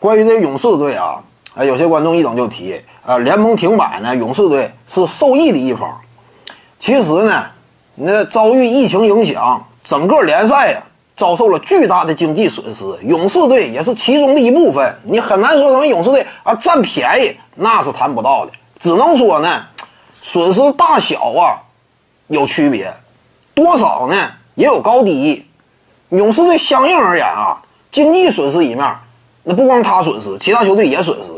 [0.00, 1.22] 关于这勇士队啊，
[1.54, 5.94] 啊，有些观众一等就提，啊，联盟停摆呢，勇士队是受益的一方。
[6.78, 7.44] 其实呢，
[7.96, 10.82] 那遭遇疫情影响，整个联赛呀
[11.14, 14.98] 遭受了巨大的经济损失，勇士队也是其中的一部分。
[15.02, 18.52] 你很难说什么勇士队啊占便宜，那是谈不到的。
[18.78, 19.66] 只能说呢，
[20.22, 21.60] 损失大小啊
[22.28, 22.90] 有区别，
[23.52, 25.46] 多少呢也有高低。
[26.08, 27.60] 勇士队相应而言啊，
[27.92, 28.96] 经济损失一面，
[29.42, 31.32] 那不光他损失，其他球队也损失。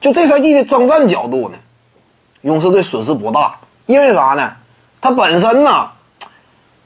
[0.00, 1.58] 就这赛季的征战角度呢，
[2.42, 3.54] 勇士队损失不大，
[3.86, 4.52] 因为啥呢？
[5.00, 5.90] 他本身呢，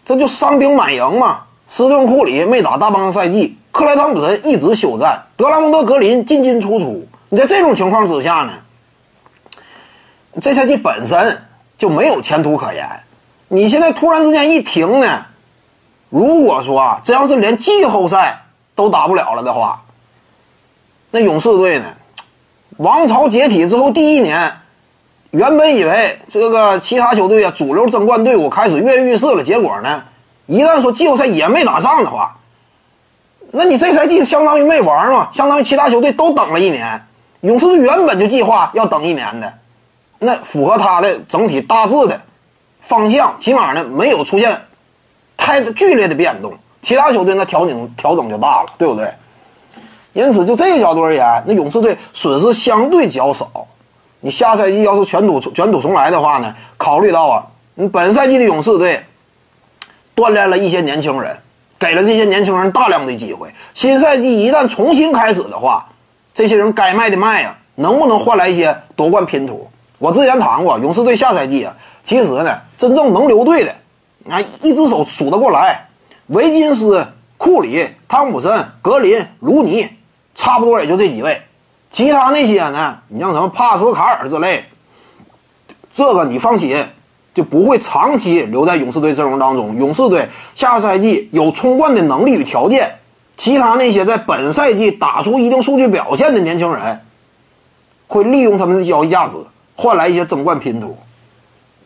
[0.05, 1.43] 这就伤兵满营嘛。
[1.69, 7.07] 斯顿库里没打大半个赛季，克莱汤普森一直休战，德拉蒙德格林进进出出。
[7.29, 8.53] 你在这种情况之下呢？
[10.41, 11.41] 这赛季本身
[11.79, 12.89] 就没有前途可言，
[13.49, 15.27] 你现在突然之间一停呢？
[16.11, 18.45] 如果说啊，这要是连季后赛
[18.75, 19.84] 都打不了了的话，
[21.15, 21.85] 那勇士队呢？
[22.79, 24.51] 王朝解体之后第一年，
[25.31, 30.03] 原本以为这个其他球队啊，主流争冠队伍开始跃跃欲试了，结果呢，
[30.47, 32.37] 一旦说季后赛也没打上的话，
[33.53, 37.01] 那你这赛季相当于没玩嘛，相当于其他球队都等了一年，
[37.43, 39.55] 勇士队原本就计划要等一年的。
[40.19, 42.21] 那符合他的整体大致的
[42.81, 44.61] 方向，起码呢没有出现
[45.37, 46.53] 太剧烈的变动。
[46.83, 49.09] 其他球队那调整调整就大了，对不对？
[50.15, 53.51] 因此就这个角度而言，那勇士队损失相对较少。
[54.21, 59.05] 你下赛季要是卷土卷土重来的话呢，考虑到啊，你本赛季的勇士队
[60.17, 61.37] 锻炼了一些年轻人，
[61.79, 63.49] 给了这些年轻人大量的机会。
[63.75, 65.87] 新赛季一旦重新开始的话，
[66.33, 69.69] 这些人该卖的卖呀，能不能换来一些夺冠拼图？
[69.99, 73.75] 我之前谈过，勇士队下赛季啊，其实呢，真正能留队的，
[74.31, 75.87] 啊，一只手数得过来，
[76.29, 79.87] 维金斯、库里、汤普森、格林、卢尼，
[80.35, 81.41] 差不多也就这几位。
[81.91, 84.65] 其他那些呢，你像什么帕斯卡尔之类，
[85.93, 86.85] 这个你放心，
[87.35, 89.77] 就不会长期留在勇士队阵容当中。
[89.77, 92.99] 勇士队下赛季有冲冠的能力与条件，
[93.37, 97.01] 其他那些在本赛季打出一定数据表现的年轻人，
[98.09, 99.37] 会利用他们的交易价值。
[99.77, 100.97] 换来一些争冠拼图，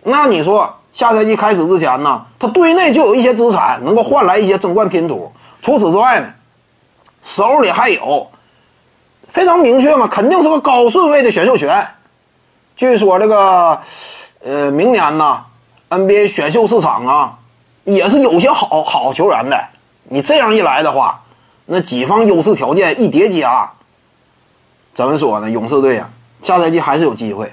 [0.02, 5.32] 那你说下赛季开始之前呢，他队内就有一些资产能够换来一些争冠拼图。
[5.62, 6.30] 除此之外呢，
[7.24, 8.26] 手里还有
[9.28, 11.86] 非常明确嘛，肯定是个高顺位的选秀权。
[12.76, 13.80] 据说这个
[14.42, 15.44] 呃，明年呢
[15.90, 17.38] ，NBA 选秀市场啊，
[17.84, 19.58] 也是有些好好球员的。
[20.04, 21.22] 你这样一来的话，
[21.66, 23.70] 那几方优势条件一叠加，
[24.94, 25.50] 怎么说呢？
[25.50, 26.08] 勇士队啊，
[26.40, 27.52] 下赛季还是有机会。